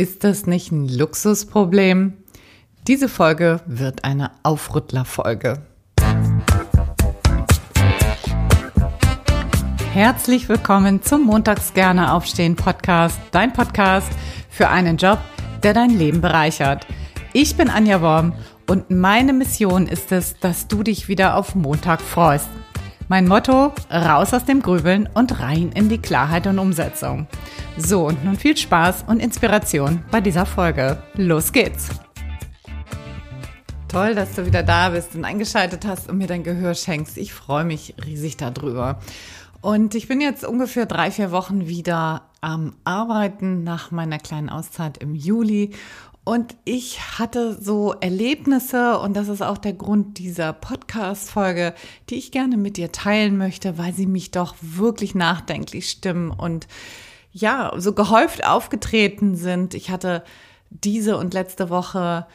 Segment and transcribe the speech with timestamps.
[0.00, 2.14] Ist das nicht ein Luxusproblem?
[2.86, 5.60] Diese Folge wird eine Aufrüttlerfolge.
[9.92, 14.10] Herzlich willkommen zum Montags gerne aufstehen Podcast, dein Podcast
[14.48, 15.18] für einen Job,
[15.62, 16.86] der dein Leben bereichert.
[17.34, 18.32] Ich bin Anja Worm
[18.70, 22.48] und meine Mission ist es, dass du dich wieder auf Montag freust.
[23.10, 27.26] Mein Motto, raus aus dem Grübeln und rein in die Klarheit und Umsetzung.
[27.76, 31.02] So, und nun viel Spaß und Inspiration bei dieser Folge.
[31.14, 31.88] Los geht's!
[33.88, 37.18] Toll, dass du wieder da bist und eingeschaltet hast und mir dein Gehör schenkst.
[37.18, 39.00] Ich freue mich riesig darüber.
[39.60, 44.98] Und ich bin jetzt ungefähr drei, vier Wochen wieder am Arbeiten nach meiner kleinen Auszeit
[44.98, 45.72] im Juli
[46.24, 51.74] und ich hatte so Erlebnisse, und das ist auch der Grund dieser Podcast-Folge,
[52.08, 56.68] die ich gerne mit dir teilen möchte, weil sie mich doch wirklich nachdenklich stimmen und
[57.32, 59.74] ja, so gehäuft aufgetreten sind.
[59.74, 60.24] Ich hatte
[60.68, 62.26] diese und letzte Woche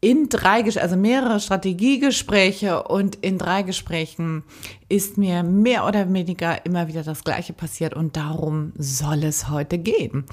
[0.00, 4.44] in drei, also mehrere Strategiegespräche und in drei Gesprächen
[4.88, 9.78] ist mir mehr oder weniger immer wieder das Gleiche passiert und darum soll es heute
[9.78, 10.24] gehen.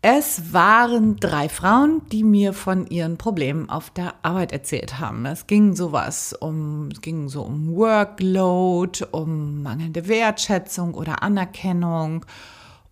[0.00, 5.26] Es waren drei Frauen, die mir von ihren Problemen auf der Arbeit erzählt haben.
[5.26, 12.24] Es ging sowas um, es ging so um Workload, um mangelnde Wertschätzung oder Anerkennung,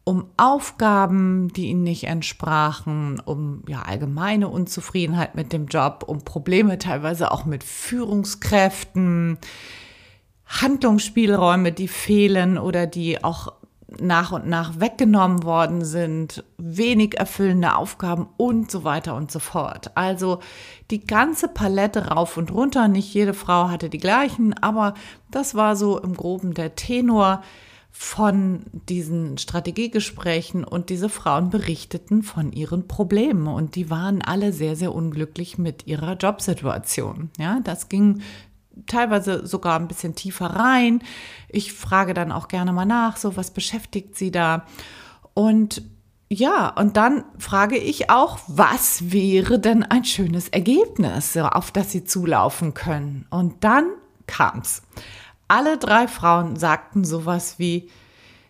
[0.03, 6.77] um Aufgaben, die ihnen nicht entsprachen, um ja allgemeine Unzufriedenheit mit dem Job, um Probleme
[6.79, 9.39] teilweise auch mit Führungskräften,
[10.45, 13.53] Handlungsspielräume, die fehlen oder die auch
[14.01, 19.93] nach und nach weggenommen worden sind, wenig erfüllende Aufgaben und so weiter und so fort.
[19.95, 20.41] Also
[20.91, 22.89] die ganze Palette rauf und runter.
[22.89, 24.95] Nicht jede Frau hatte die gleichen, aber
[25.31, 27.43] das war so im groben der Tenor
[27.99, 34.77] von diesen Strategiegesprächen und diese Frauen berichteten von ihren Problemen und die waren alle sehr,
[34.77, 37.31] sehr unglücklich mit ihrer Jobsituation.
[37.39, 38.21] Ja, das ging
[38.87, 41.03] teilweise sogar ein bisschen tiefer rein.
[41.49, 44.65] Ich frage dann auch gerne mal nach, so was beschäftigt Sie da?
[45.35, 45.83] Und
[46.29, 52.05] ja, und dann frage ich auch, was wäre denn ein schönes Ergebnis, auf das Sie
[52.05, 53.27] zulaufen können?
[53.31, 53.87] Und dann
[54.27, 54.83] kam's.
[55.49, 57.89] Alle drei Frauen sagten sowas wie,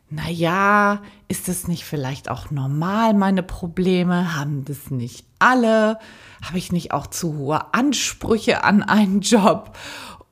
[0.09, 4.35] na ja, ist es nicht vielleicht auch normal, meine Probleme?
[4.37, 5.99] Haben das nicht alle?
[6.43, 9.77] Habe ich nicht auch zu hohe Ansprüche an einen Job?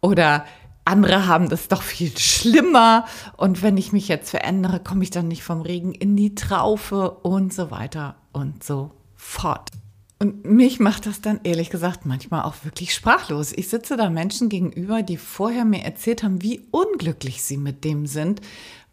[0.04, 0.44] Oder
[0.84, 3.06] andere haben das doch viel schlimmer.
[3.38, 7.10] Und wenn ich mich jetzt verändere, komme ich dann nicht vom Regen in die Traufe
[7.10, 9.70] und so weiter und so fort.
[10.19, 13.54] Und mich macht das dann ehrlich gesagt manchmal auch wirklich sprachlos.
[13.54, 18.04] Ich sitze da Menschen gegenüber, die vorher mir erzählt haben, wie unglücklich sie mit dem
[18.06, 18.43] sind,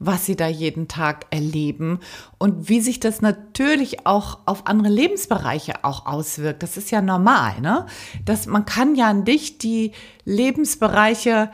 [0.03, 1.99] was sie da jeden Tag erleben
[2.39, 6.63] und wie sich das natürlich auch auf andere Lebensbereiche auch auswirkt.
[6.63, 7.85] Das ist ja normal, ne?
[8.25, 9.91] Dass man kann ja nicht die
[10.25, 11.51] Lebensbereiche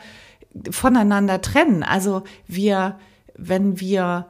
[0.70, 1.82] voneinander trennen.
[1.82, 2.98] Also wir,
[3.36, 4.26] wenn wir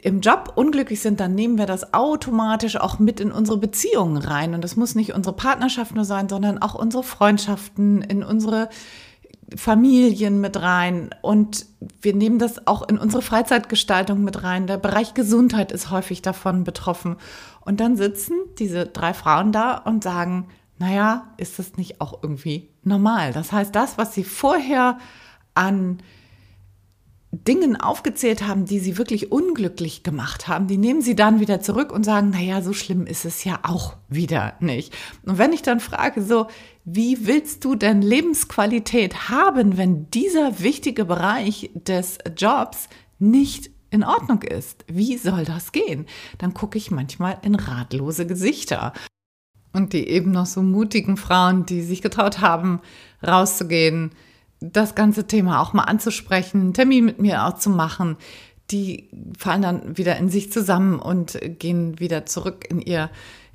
[0.00, 4.54] im Job unglücklich sind, dann nehmen wir das automatisch auch mit in unsere Beziehungen rein.
[4.54, 8.68] Und das muss nicht unsere Partnerschaft nur sein, sondern auch unsere Freundschaften, in unsere
[9.56, 11.66] Familien mit rein und
[12.00, 14.66] wir nehmen das auch in unsere Freizeitgestaltung mit rein.
[14.66, 17.16] Der Bereich Gesundheit ist häufig davon betroffen.
[17.60, 22.70] Und dann sitzen diese drei Frauen da und sagen, naja, ist das nicht auch irgendwie
[22.82, 23.32] normal?
[23.32, 24.98] Das heißt, das, was sie vorher
[25.54, 25.98] an
[27.32, 31.92] Dingen aufgezählt haben, die sie wirklich unglücklich gemacht haben, die nehmen sie dann wieder zurück
[31.92, 34.92] und sagen, naja, so schlimm ist es ja auch wieder nicht.
[35.24, 36.48] Und wenn ich dann frage, so,
[36.84, 42.88] wie willst du denn Lebensqualität haben, wenn dieser wichtige Bereich des Jobs
[43.20, 44.84] nicht in Ordnung ist?
[44.88, 46.06] Wie soll das gehen?
[46.38, 48.92] Dann gucke ich manchmal in ratlose Gesichter.
[49.72, 52.80] Und die eben noch so mutigen Frauen, die sich getraut haben,
[53.24, 54.10] rauszugehen,
[54.60, 58.16] das ganze Thema auch mal anzusprechen, einen Termin mit mir auch zu machen,
[58.70, 63.10] die fallen dann wieder in sich zusammen und gehen wieder zurück in ihr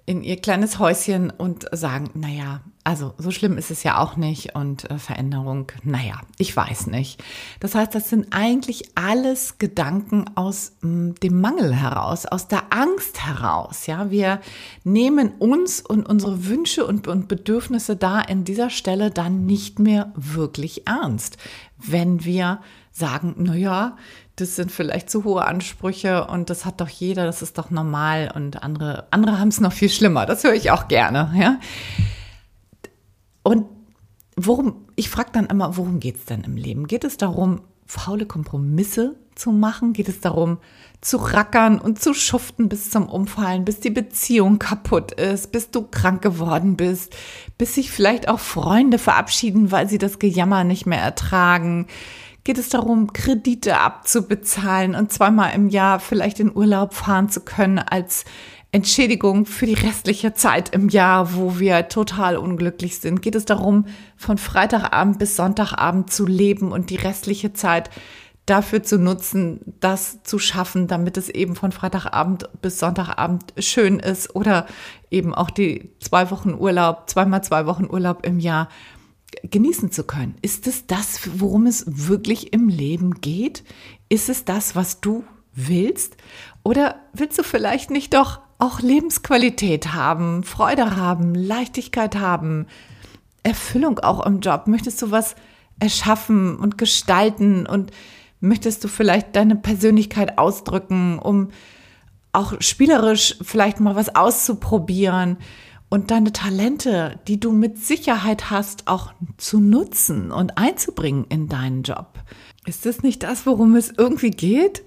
[0.06, 4.54] in ihr kleines Häuschen und sagen, naja, also so schlimm ist es ja auch nicht
[4.54, 7.24] und äh, Veränderung, naja, ich weiß nicht.
[7.60, 12.72] Das heißt, das sind eigentlich alles Gedanken aus mh, hm, dem Mangel heraus, aus der
[12.72, 13.88] Angst heraus.
[13.88, 14.40] Ja, wir
[14.84, 20.13] nehmen uns und unsere Wünsche und, und Bedürfnisse da in dieser Stelle dann nicht mehr
[20.16, 21.38] wirklich ernst,
[21.78, 22.62] wenn wir
[22.92, 23.98] sagen, naja,
[24.35, 28.31] das sind vielleicht zu hohe Ansprüche und das hat doch jeder, das ist doch normal
[28.35, 30.25] und andere, andere haben es noch viel schlimmer.
[30.25, 31.59] Das höre ich auch gerne, ja.
[33.43, 33.65] Und
[34.35, 36.87] worum, ich frage dann immer, worum geht es denn im Leben?
[36.87, 39.93] Geht es darum, faule Kompromisse zu machen?
[39.93, 40.57] Geht es darum,
[40.99, 45.83] zu rackern und zu schuften bis zum Umfallen, bis die Beziehung kaputt ist, bis du
[45.83, 47.15] krank geworden bist,
[47.57, 51.87] bis sich vielleicht auch Freunde verabschieden, weil sie das Gejammer nicht mehr ertragen?
[52.45, 57.80] Geht es darum, Kredite abzubezahlen und zweimal im Jahr vielleicht in Urlaub fahren zu können
[57.80, 58.24] als
[58.71, 63.24] Entschädigung für die restliche Zeit im Jahr, wo wir total unglücklich sind?
[63.24, 67.89] Geht es darum, von Freitagabend bis Sonntagabend zu leben und die restliche Zeit
[68.45, 74.36] dafür zu nutzen, das zu schaffen, damit es eben von Freitagabend bis Sonntagabend schön ist
[74.36, 74.68] oder
[75.09, 78.69] eben auch die zwei Wochen Urlaub, zweimal zwei Wochen Urlaub im Jahr
[79.43, 80.35] genießen zu können.
[80.41, 83.63] Ist es das, worum es wirklich im Leben geht?
[84.09, 85.23] Ist es das, was du
[85.53, 86.17] willst?
[86.63, 92.67] Oder willst du vielleicht nicht doch auch Lebensqualität haben, Freude haben, Leichtigkeit haben,
[93.43, 94.67] Erfüllung auch im Job?
[94.67, 95.35] Möchtest du was
[95.79, 97.91] erschaffen und gestalten und
[98.39, 101.49] möchtest du vielleicht deine Persönlichkeit ausdrücken, um
[102.31, 105.37] auch spielerisch vielleicht mal was auszuprobieren
[105.95, 111.83] und deine Talente, die du mit Sicherheit hast, auch zu nutzen und einzubringen in deinen
[111.83, 112.19] Job.
[112.65, 114.83] Ist das nicht das, worum es irgendwie geht?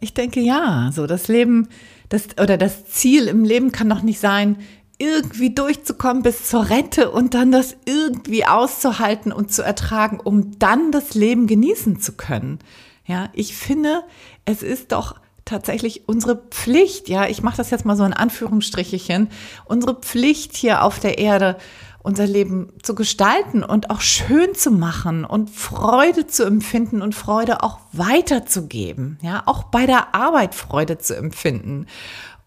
[0.00, 1.68] Ich denke ja, so das Leben,
[2.08, 4.58] das oder das Ziel im Leben kann doch nicht sein,
[4.98, 10.90] irgendwie durchzukommen bis zur Rente und dann das irgendwie auszuhalten und zu ertragen, um dann
[10.90, 12.58] das Leben genießen zu können.
[13.06, 14.02] Ja, ich finde,
[14.44, 19.28] es ist doch tatsächlich unsere Pflicht, ja, ich mache das jetzt mal so in Anführungsstrichechen,
[19.64, 21.56] unsere Pflicht hier auf der Erde,
[22.02, 27.62] unser Leben zu gestalten und auch schön zu machen und Freude zu empfinden und Freude
[27.62, 31.86] auch weiterzugeben, ja, auch bei der Arbeit Freude zu empfinden.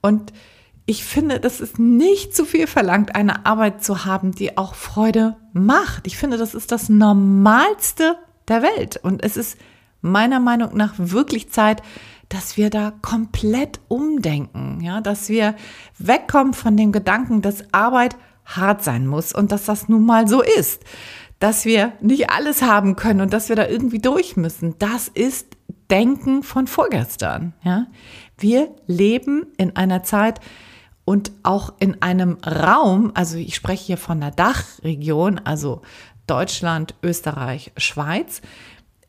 [0.01, 0.31] Und
[0.86, 5.38] ich finde, das ist nicht zu viel verlangt, eine Arbeit zu haben, die auch Freude
[5.53, 6.07] macht.
[6.07, 8.18] Ich finde, das ist das Normalste
[8.48, 9.00] der Welt.
[9.01, 9.57] Und es ist
[10.01, 11.83] meiner Meinung nach wirklich Zeit,
[12.31, 15.54] dass wir da komplett umdenken, ja, dass wir
[15.98, 20.42] wegkommen von dem Gedanken, dass Arbeit hart sein muss und dass das nun mal so
[20.42, 20.83] ist,
[21.39, 24.75] dass wir nicht alles haben können und dass wir da irgendwie durch müssen.
[24.80, 25.57] Das ist
[25.89, 27.88] Denken von vorgestern, ja.
[28.38, 30.39] Wir leben in einer Zeit
[31.04, 35.81] und auch in einem Raum, also ich spreche hier von der Dachregion, also
[36.27, 38.42] Deutschland, Österreich, Schweiz,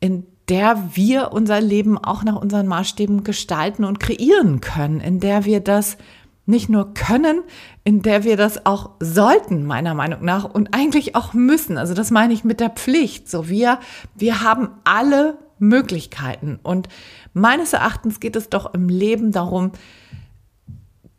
[0.01, 5.45] in der wir unser Leben auch nach unseren Maßstäben gestalten und kreieren können, in der
[5.45, 5.97] wir das
[6.45, 7.41] nicht nur können,
[7.85, 11.77] in der wir das auch sollten, meiner Meinung nach, und eigentlich auch müssen.
[11.77, 13.29] Also das meine ich mit der Pflicht.
[13.29, 13.79] So wir,
[14.15, 16.59] wir haben alle Möglichkeiten.
[16.61, 16.89] Und
[17.33, 19.71] meines Erachtens geht es doch im Leben darum,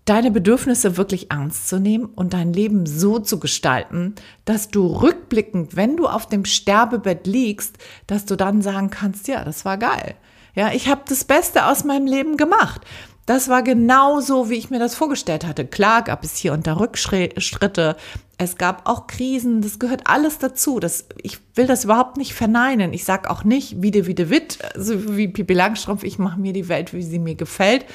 [0.04, 4.14] deine Bedürfnisse wirklich ernst zu nehmen und dein Leben so zu gestalten,
[4.44, 9.44] dass du rückblickend, wenn du auf dem Sterbebett liegst, dass du dann sagen kannst, ja,
[9.44, 10.14] das war geil.
[10.54, 12.82] Ja, ich habe das Beste aus meinem Leben gemacht.
[13.26, 15.64] Das war genau so, wie ich mir das vorgestellt hatte.
[15.64, 17.96] Klar gab es hier und da Rückschritte.
[18.36, 19.62] Es gab auch Krisen.
[19.62, 20.78] Das gehört alles dazu.
[20.78, 22.92] Das, ich will das überhaupt nicht verneinen.
[22.92, 26.38] Ich sage auch nicht, wie de, wie de Witt, so wie Pippi Langstrumpf, ich mache
[26.38, 27.86] mir die Welt, wie sie mir gefällt.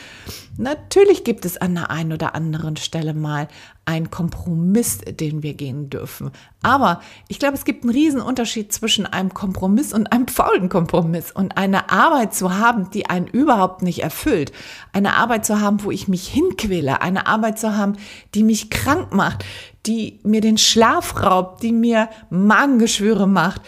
[0.59, 3.47] Natürlich gibt es an der einen oder anderen Stelle mal
[3.85, 6.31] einen Kompromiss, den wir gehen dürfen.
[6.61, 11.31] Aber ich glaube, es gibt einen riesen Unterschied zwischen einem Kompromiss und einem faulen Kompromiss
[11.31, 14.51] und eine Arbeit zu haben, die einen überhaupt nicht erfüllt.
[14.91, 17.01] Eine Arbeit zu haben, wo ich mich hinquäle.
[17.01, 17.93] Eine Arbeit zu haben,
[18.35, 19.45] die mich krank macht,
[19.85, 23.61] die mir den Schlaf raubt, die mir Magengeschwüre macht,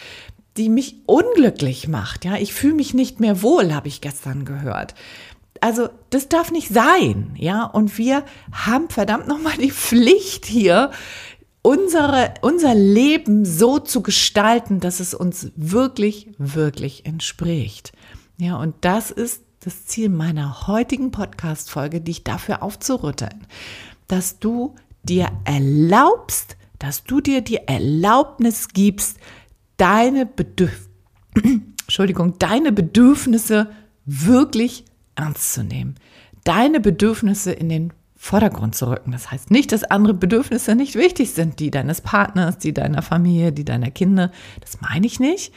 [0.58, 2.26] die mich unglücklich macht.
[2.26, 4.94] Ja, ich fühle mich nicht mehr wohl, habe ich gestern gehört.
[5.62, 7.64] Also, das darf nicht sein, ja.
[7.64, 10.92] Und wir haben verdammt nochmal die Pflicht hier,
[11.62, 17.92] unsere, unser Leben so zu gestalten, dass es uns wirklich, wirklich entspricht.
[18.38, 23.46] Ja, und das ist das Ziel meiner heutigen Podcast-Folge, dich dafür aufzurütteln,
[24.08, 29.18] dass du dir erlaubst, dass du dir die Erlaubnis gibst,
[29.78, 30.90] deine Bedürf
[31.84, 33.70] Entschuldigung, deine Bedürfnisse
[34.06, 35.96] wirklich ernst zu nehmen,
[36.44, 39.12] deine Bedürfnisse in den Vordergrund zu rücken.
[39.12, 43.52] Das heißt nicht, dass andere Bedürfnisse nicht wichtig sind, die deines Partners, die deiner Familie,
[43.52, 44.32] die deiner Kinder.
[44.60, 45.52] Das meine ich nicht.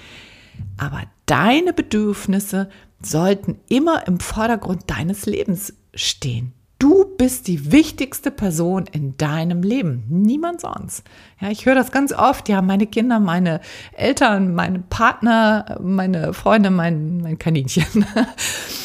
[0.79, 2.71] Aber deine Bedürfnisse
[3.03, 6.55] sollten immer im Vordergrund deines Lebens stehen.
[6.79, 11.05] Du bist die wichtigste Person in deinem Leben, niemand sonst.
[11.41, 12.49] Ja, ich höre das ganz oft.
[12.49, 13.61] Ja, meine Kinder, meine
[13.93, 18.07] Eltern, meine Partner, meine Freunde, mein, mein Kaninchen.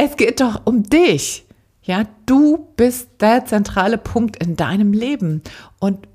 [0.00, 1.44] Es geht doch um dich.
[1.82, 5.42] Ja, du bist der zentrale Punkt in deinem Leben.
[5.80, 6.06] Und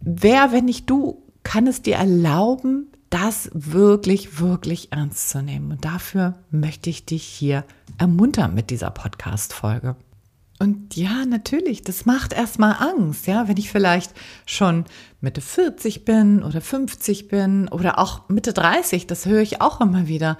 [0.00, 5.70] wer, wenn nicht du, kann es dir erlauben, das wirklich, wirklich ernst zu nehmen.
[5.70, 7.64] Und dafür möchte ich dich hier
[7.98, 9.94] ermuntern mit dieser Podcast-Folge.
[10.58, 14.12] Und ja, natürlich, das macht erstmal Angst, ja, wenn ich vielleicht
[14.44, 14.86] schon
[15.20, 20.08] Mitte 40 bin oder 50 bin oder auch Mitte 30, das höre ich auch immer
[20.08, 20.36] wieder.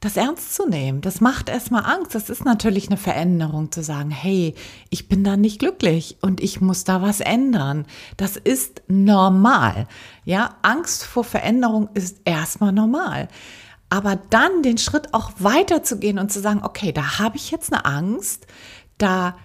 [0.00, 2.14] Das ernst zu nehmen, das macht erstmal Angst.
[2.14, 4.54] Das ist natürlich eine Veränderung zu sagen, hey,
[4.90, 7.84] ich bin da nicht glücklich und ich muss da was ändern.
[8.16, 9.88] Das ist normal.
[10.24, 13.26] Ja, Angst vor Veränderung ist erstmal normal.
[13.90, 17.84] Aber dann den Schritt auch weiterzugehen und zu sagen, okay, da habe ich jetzt eine
[17.84, 18.46] Angst,
[18.98, 19.36] da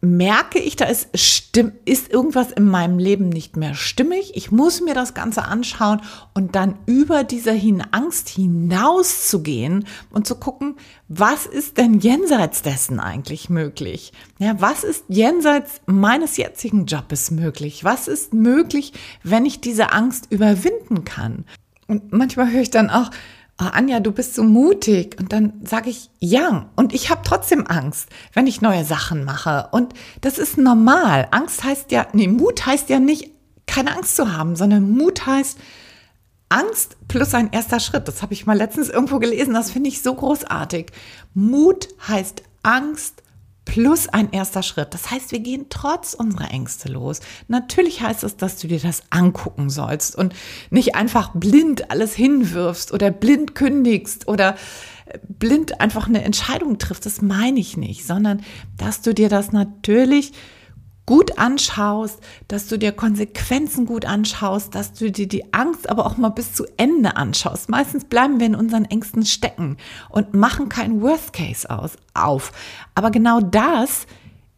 [0.00, 4.32] merke ich, da ist, stimm, ist irgendwas in meinem Leben nicht mehr stimmig.
[4.34, 6.00] Ich muss mir das Ganze anschauen
[6.32, 7.52] und dann über diese
[7.90, 10.76] Angst hinauszugehen und zu gucken,
[11.08, 14.12] was ist denn jenseits dessen eigentlich möglich?
[14.38, 17.84] Ja, was ist jenseits meines jetzigen Jobs möglich?
[17.84, 21.44] Was ist möglich, wenn ich diese Angst überwinden kann?
[21.88, 23.10] Und manchmal höre ich dann auch,
[23.60, 25.16] oh, Anja, du bist so mutig.
[25.18, 29.68] Und dann sage ich, ja, und ich habe trotzdem Angst, wenn ich neue Sachen mache.
[29.72, 31.28] Und das ist normal.
[31.30, 33.30] Angst heißt ja, nee, Mut heißt ja nicht,
[33.66, 35.58] keine Angst zu haben, sondern Mut heißt,
[36.48, 38.08] Angst plus ein erster Schritt.
[38.08, 39.54] Das habe ich mal letztens irgendwo gelesen.
[39.54, 40.90] Das finde ich so großartig.
[41.34, 43.22] Mut heißt Angst
[43.64, 44.94] plus ein erster Schritt.
[44.94, 47.20] Das heißt, wir gehen trotz unserer Ängste los.
[47.48, 50.34] Natürlich heißt es, dass du dir das angucken sollst und
[50.70, 54.56] nicht einfach blind alles hinwirfst oder blind kündigst oder
[55.06, 57.06] äh, blind einfach eine Entscheidung triffst.
[57.06, 58.42] Das meine ich nicht, sondern
[58.76, 60.32] dass du dir das natürlich
[61.06, 66.16] gut anschaust, dass du dir Konsequenzen gut anschaust, dass du dir die Angst aber auch
[66.16, 67.68] mal bis zu Ende anschaust.
[67.68, 69.76] Meistens bleiben wir in unseren Ängsten stecken
[70.08, 72.52] und machen keinen Worst Case aus, auf.
[72.94, 74.06] Aber genau das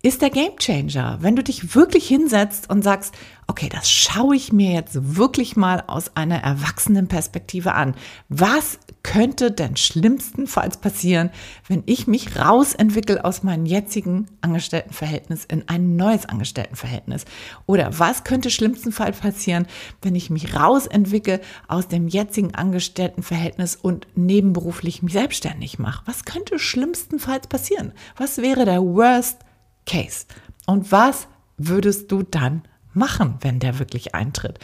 [0.05, 1.19] ist der Game Changer.
[1.21, 3.15] Wenn du dich wirklich hinsetzt und sagst,
[3.47, 7.95] okay, das schaue ich mir jetzt wirklich mal aus einer erwachsenen Perspektive an.
[8.29, 11.31] Was könnte denn schlimmstenfalls passieren,
[11.69, 17.25] wenn ich mich rausentwickle aus meinem jetzigen Angestelltenverhältnis in ein neues Angestelltenverhältnis?
[17.67, 19.67] Oder was könnte schlimmstenfalls passieren,
[20.03, 26.03] wenn ich mich rausentwickle aus dem jetzigen Angestelltenverhältnis und nebenberuflich mich selbstständig mache?
[26.07, 27.93] Was könnte schlimmstenfalls passieren?
[28.17, 29.39] Was wäre der Worst
[29.87, 30.27] Case.
[30.67, 32.62] Und was würdest du dann
[32.93, 34.59] machen, wenn der wirklich eintritt?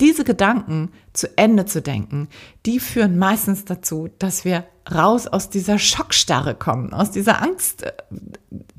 [0.00, 2.28] Diese Gedanken zu Ende zu denken,
[2.66, 7.92] die führen meistens dazu, dass wir raus aus dieser Schockstarre kommen, aus dieser Angst, äh,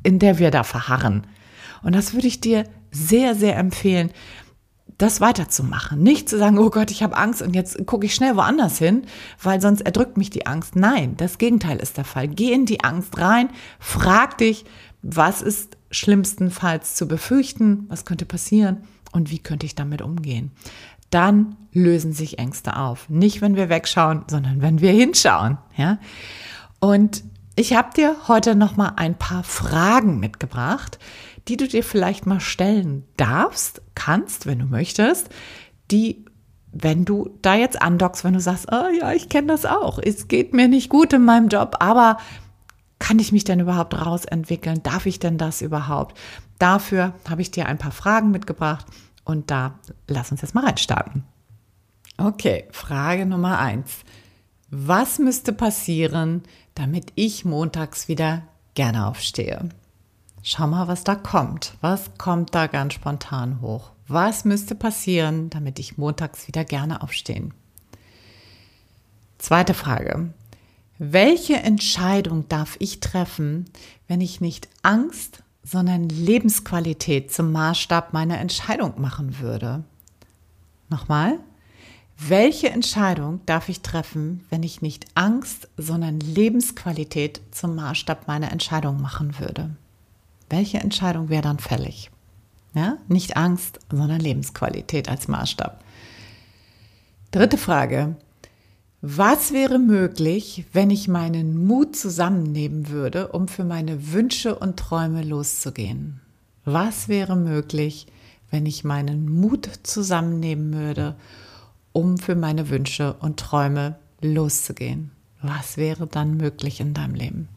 [0.04, 1.26] in der wir da verharren.
[1.84, 4.12] Und das würde ich dir sehr, sehr empfehlen,
[4.98, 6.02] das weiterzumachen.
[6.02, 9.04] Nicht zu sagen, oh Gott, ich habe Angst und jetzt gucke ich schnell woanders hin,
[9.42, 10.76] weil sonst erdrückt mich die Angst.
[10.76, 12.28] Nein, das Gegenteil ist der Fall.
[12.28, 14.66] Geh in die Angst rein, frag dich,
[15.04, 20.52] was ist schlimmstenfalls zu befürchten, was könnte passieren und wie könnte ich damit umgehen.
[21.10, 23.10] Dann lösen sich Ängste auf.
[23.10, 25.58] Nicht, wenn wir wegschauen, sondern wenn wir hinschauen.
[25.78, 26.00] Ja?
[26.80, 27.24] Und
[27.56, 31.00] ich habe dir heute noch mal ein paar Fragen mitgebracht,
[31.48, 35.30] die du dir vielleicht mal stellen darfst, kannst, wenn du möchtest,
[35.90, 36.26] die
[36.80, 40.28] wenn du da jetzt andockst, wenn du sagst, oh ja, ich kenne das auch, es
[40.28, 42.18] geht mir nicht gut in meinem Job, aber
[43.00, 44.82] kann ich mich denn überhaupt rausentwickeln?
[44.84, 46.18] Darf ich denn das überhaupt?
[46.60, 48.86] Dafür habe ich dir ein paar Fragen mitgebracht
[49.24, 49.76] und da
[50.08, 51.24] lass uns jetzt mal reinstarten.
[52.18, 54.00] Okay, Frage Nummer eins.
[54.70, 56.44] Was müsste passieren,
[56.76, 59.70] damit ich montags wieder gerne aufstehe?
[60.44, 61.74] Schau mal, was da kommt.
[61.82, 63.92] Was kommt da ganz spontan hoch?
[64.08, 67.54] Was müsste passieren, damit ich montags wieder gerne aufstehen?
[69.38, 70.34] Zweite Frage.
[71.00, 73.66] Welche Entscheidung darf ich treffen,
[74.08, 79.84] wenn ich nicht Angst, sondern Lebensqualität zum Maßstab meiner Entscheidung machen würde?
[80.90, 81.40] Nochmal.
[82.18, 89.00] Welche Entscheidung darf ich treffen, wenn ich nicht Angst, sondern Lebensqualität zum Maßstab meiner Entscheidung
[89.00, 89.76] machen würde?
[90.50, 92.10] Welche Entscheidung wäre dann fällig?
[92.74, 92.98] Ja?
[93.08, 95.84] Nicht Angst, sondern Lebensqualität als Maßstab.
[97.30, 98.16] Dritte Frage.
[99.10, 105.24] Was wäre möglich, wenn ich meinen Mut zusammennehmen würde, um für meine Wünsche und Träume
[105.24, 106.20] loszugehen?
[106.66, 108.08] Was wäre möglich,
[108.52, 111.16] wenn ich meinen Mut zusammennehmen würde,
[111.94, 115.12] um für meine Wünsche und Träume loszugehen?
[115.42, 117.48] Was wäre dann möglich in deinem Leben?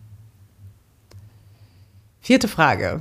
[2.21, 3.00] Vierte Frage.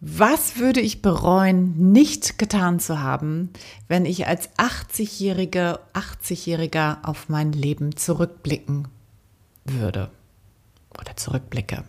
[0.00, 3.50] Was würde ich bereuen, nicht getan zu haben,
[3.88, 8.86] wenn ich als 80-Jährige, 80-Jähriger auf mein Leben zurückblicken
[9.64, 10.10] würde
[10.96, 11.82] oder zurückblicke?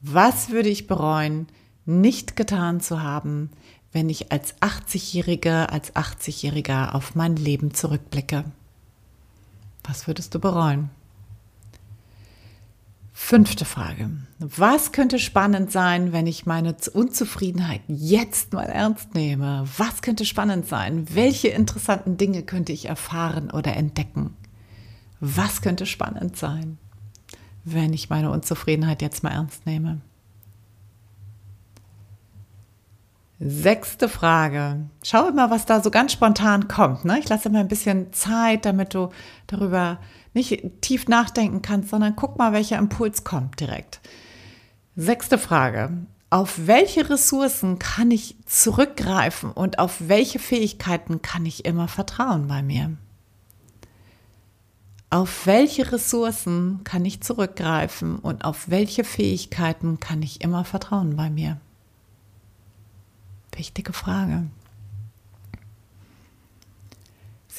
[0.00, 1.46] Was würde ich bereuen,
[1.86, 3.50] nicht getan zu haben,
[3.92, 8.44] wenn ich als 80-Jährige, als 80-Jähriger auf mein Leben zurückblicke?
[9.84, 10.90] Was würdest du bereuen?
[13.22, 14.10] Fünfte Frage.
[14.40, 19.68] Was könnte spannend sein, wenn ich meine Unzufriedenheit jetzt mal ernst nehme?
[19.76, 21.06] Was könnte spannend sein?
[21.14, 24.36] Welche interessanten Dinge könnte ich erfahren oder entdecken?
[25.20, 26.78] Was könnte spannend sein,
[27.62, 30.00] wenn ich meine Unzufriedenheit jetzt mal ernst nehme?
[33.38, 34.88] Sechste Frage.
[35.04, 37.04] Schau immer, was da so ganz spontan kommt.
[37.04, 37.18] Ne?
[37.20, 39.10] Ich lasse immer ein bisschen Zeit, damit du
[39.46, 39.98] darüber
[40.34, 44.00] nicht tief nachdenken kannst, sondern guck mal, welcher Impuls kommt direkt.
[44.96, 46.06] Sechste Frage.
[46.30, 52.62] Auf welche Ressourcen kann ich zurückgreifen und auf welche Fähigkeiten kann ich immer vertrauen bei
[52.62, 52.96] mir?
[55.12, 61.30] Auf welche Ressourcen kann ich zurückgreifen und auf welche Fähigkeiten kann ich immer vertrauen bei
[61.30, 61.60] mir?
[63.56, 64.44] Wichtige Frage.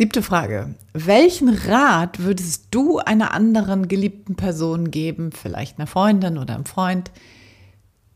[0.02, 0.74] Siebte Frage.
[0.94, 7.12] Welchen Rat würdest du einer anderen geliebten Person geben, vielleicht einer Freundin oder einem Freund,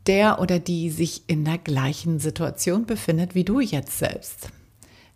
[0.08, 4.48] der oder die sich in der gleichen Situation befindet wie du jetzt selbst?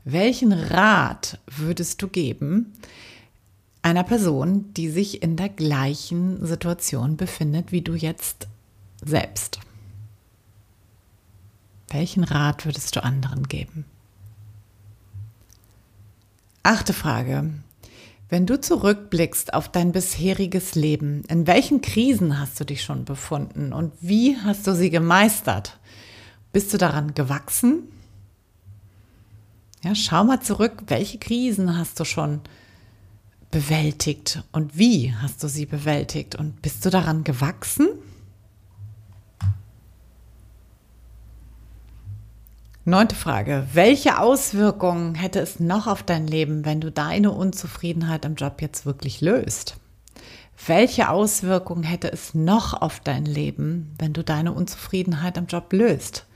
[0.05, 2.73] Welchen Rat würdest du geben
[3.83, 8.47] einer Person, die sich in der gleichen Situation befindet wie du jetzt
[9.05, 9.59] selbst?
[11.89, 13.87] Welchen Rat würdest du anderen geben?
[16.63, 17.51] Achte Frage.
[18.29, 23.73] Wenn du zurückblickst auf dein bisheriges Leben, in welchen Krisen hast du dich schon befunden
[23.73, 25.79] und wie hast du sie gemeistert?
[26.53, 27.85] Bist du daran gewachsen?
[29.83, 32.43] Ja, schau mal zurück, welche Krisen hast du schon
[33.51, 37.89] bewältigt und wie hast du sie bewältigt und bist du daran gewachsen?
[42.91, 43.69] Neunte Frage.
[43.73, 48.85] Welche Auswirkungen hätte es noch auf dein Leben, wenn du deine Unzufriedenheit im Job jetzt
[48.85, 49.77] wirklich löst?
[50.67, 56.27] Welche Auswirkungen hätte es noch auf dein Leben, wenn du deine Unzufriedenheit im Job löst?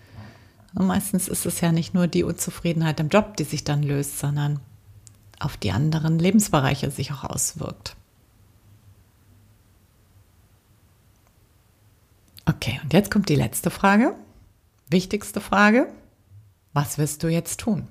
[0.76, 4.20] Und meistens ist es ja nicht nur die Unzufriedenheit im Job, die sich dann löst,
[4.20, 4.60] sondern
[5.40, 7.96] auf die anderen Lebensbereiche sich auch auswirkt.
[12.46, 14.14] Okay, und jetzt kommt die letzte Frage,
[14.88, 15.88] wichtigste Frage.
[16.74, 17.86] Was wirst du jetzt tun?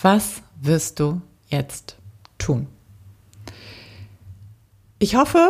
[0.00, 1.96] Was wirst du jetzt
[2.38, 2.68] tun?
[4.98, 5.48] Ich hoffe,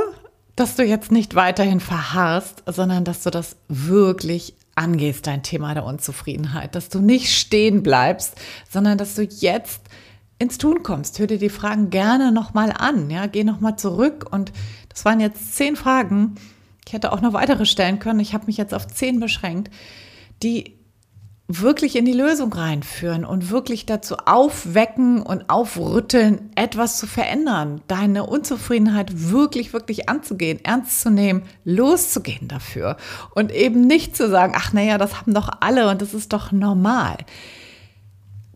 [0.56, 5.84] dass du jetzt nicht weiterhin verharrst, sondern dass du das wirklich angehst, dein Thema der
[5.84, 8.34] Unzufriedenheit, dass du nicht stehen bleibst,
[8.70, 9.80] sondern dass du jetzt
[10.38, 11.18] ins Tun kommst.
[11.18, 14.52] Hör dir die Fragen gerne nochmal an, ja, geh nochmal zurück und
[14.88, 16.36] das waren jetzt zehn Fragen.
[16.86, 18.20] Ich hätte auch noch weitere stellen können.
[18.20, 19.72] Ich habe mich jetzt auf zehn beschränkt,
[20.42, 20.76] die
[21.46, 28.24] wirklich in die Lösung reinführen und wirklich dazu aufwecken und aufrütteln, etwas zu verändern, deine
[28.24, 32.96] Unzufriedenheit wirklich, wirklich anzugehen, ernst zu nehmen, loszugehen dafür
[33.34, 36.50] und eben nicht zu sagen, ach naja, das haben doch alle und das ist doch
[36.50, 37.18] normal.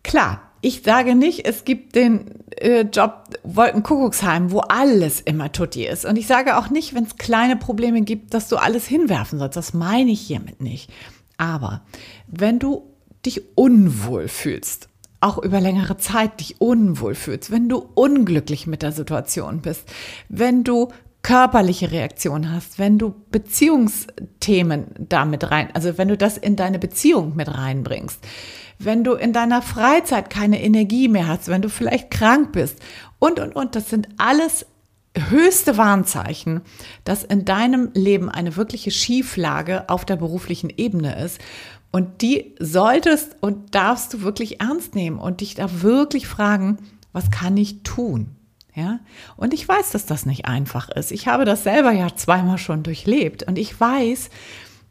[0.03, 6.05] Klar, ich sage nicht, es gibt den äh, Job Wolkenkuckucksheim, wo alles immer tutti ist.
[6.05, 9.57] Und ich sage auch nicht, wenn es kleine Probleme gibt, dass du alles hinwerfen sollst.
[9.57, 10.91] Das meine ich hiermit nicht.
[11.39, 11.83] Aber
[12.27, 14.89] wenn du dich unwohl fühlst,
[15.21, 19.85] auch über längere Zeit dich unwohl fühlst, wenn du unglücklich mit der Situation bist,
[20.29, 20.89] wenn du
[21.23, 27.35] körperliche Reaktionen hast, wenn du Beziehungsthemen damit rein, also wenn du das in deine Beziehung
[27.35, 28.21] mit reinbringst,
[28.79, 32.79] wenn du in deiner Freizeit keine Energie mehr hast, wenn du vielleicht krank bist
[33.19, 34.67] und, und, und, das sind alles
[35.17, 36.63] höchste Warnzeichen,
[37.05, 41.41] dass in deinem Leben eine wirkliche Schieflage auf der beruflichen Ebene ist.
[41.91, 46.79] Und die solltest und darfst du wirklich ernst nehmen und dich da wirklich fragen,
[47.13, 48.37] was kann ich tun?
[48.75, 49.01] Ja?
[49.37, 51.11] Und ich weiß, dass das nicht einfach ist.
[51.11, 54.31] Ich habe das selber ja zweimal schon durchlebt und ich weiß,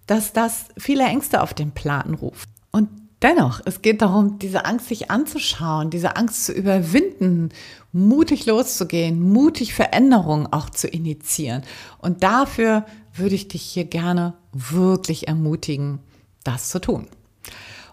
[0.08, 2.50] dass das viele Ängste auf den Plan ruft.
[2.72, 2.90] Und
[3.24, 7.50] Dennoch, es geht darum, diese Angst sich anzuschauen, diese Angst zu überwinden,
[7.92, 11.64] mutig loszugehen, mutig Veränderungen auch zu initiieren.
[11.98, 16.00] Und dafür würde ich dich hier gerne wirklich ermutigen,
[16.44, 17.08] das zu tun.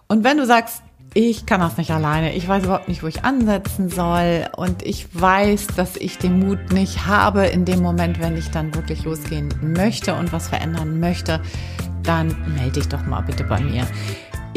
[0.07, 0.83] Und wenn du sagst,
[1.15, 5.07] ich kann das nicht alleine, ich weiß überhaupt nicht, wo ich ansetzen soll und ich
[5.19, 9.49] weiß, dass ich den Mut nicht habe in dem Moment, wenn ich dann wirklich losgehen
[9.61, 11.41] möchte und was verändern möchte,
[12.03, 13.87] dann melde dich doch mal bitte bei mir.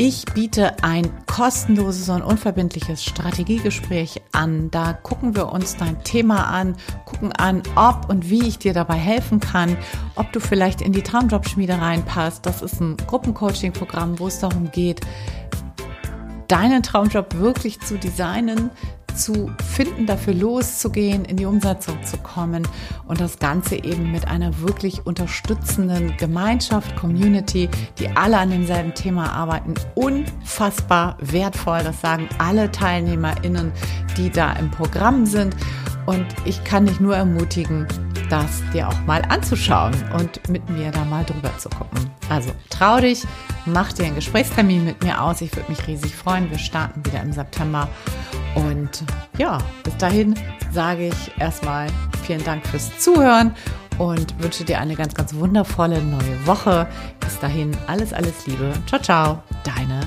[0.00, 4.70] Ich biete ein kostenloses und unverbindliches Strategiegespräch an.
[4.70, 8.94] Da gucken wir uns dein Thema an, gucken an, ob und wie ich dir dabei
[8.94, 9.76] helfen kann,
[10.14, 12.46] ob du vielleicht in die Traumjobschmiede reinpasst.
[12.46, 15.00] Das ist ein Gruppencoaching-Programm, wo es darum geht,
[16.46, 18.70] deinen Traumjob wirklich zu designen,
[19.18, 22.66] zu finden, dafür loszugehen, in die Umsetzung zu kommen
[23.06, 29.32] und das Ganze eben mit einer wirklich unterstützenden Gemeinschaft, Community, die alle an demselben Thema
[29.32, 29.74] arbeiten.
[29.94, 33.72] Unfassbar wertvoll, das sagen alle TeilnehmerInnen,
[34.16, 35.54] die da im Programm sind.
[36.08, 37.86] Und ich kann dich nur ermutigen,
[38.30, 42.10] das dir auch mal anzuschauen und mit mir da mal drüber zu gucken.
[42.30, 43.26] Also trau dich,
[43.66, 45.42] mach dir einen Gesprächstermin mit mir aus.
[45.42, 46.50] Ich würde mich riesig freuen.
[46.50, 47.88] Wir starten wieder im September.
[48.54, 49.04] Und
[49.36, 50.34] ja, bis dahin
[50.72, 51.88] sage ich erstmal
[52.22, 53.54] vielen Dank fürs Zuhören
[53.98, 56.86] und wünsche dir eine ganz, ganz wundervolle neue Woche.
[57.20, 58.72] Bis dahin alles, alles Liebe.
[58.86, 60.00] Ciao, ciao, deine